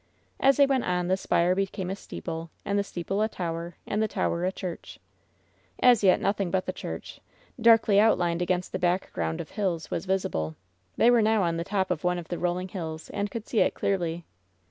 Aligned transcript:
As 0.39 0.57
they 0.57 0.65
went 0.65 0.83
on, 0.83 1.09
the 1.09 1.15
spire 1.15 1.53
became 1.53 1.91
a 1.91 1.95
steeple, 1.95 2.49
and 2.65 2.79
the 2.79 2.83
steeple 2.83 3.21
a 3.21 3.29
tower, 3.29 3.75
and 3.85 4.01
the 4.01 4.07
tower 4.07 4.43
a 4.45 4.51
church. 4.51 4.99
As 5.79 6.03
yet 6.03 6.19
nothing 6.19 6.49
but 6.49 6.65
the 6.65 6.73
church— 6.73 7.21
darkly 7.61 7.99
outlined 7.99 8.41
against 8.41 8.71
the 8.71 8.79
background 8.79 9.39
of 9.39 9.51
hills— 9.51 9.89
^was 9.89 10.07
visible. 10.07 10.55
They 10.97 11.11
were 11.11 11.21
now 11.21 11.43
on 11.43 11.57
the 11.57 11.63
top 11.63 11.91
of 11.91 12.03
one 12.03 12.17
of 12.17 12.29
the 12.29 12.39
rolling 12.39 12.69
hills, 12.69 13.11
and 13.11 13.29
could 13.29 13.45
see 13.47 13.59
it 13.59 13.75
clearly. 13.75 14.25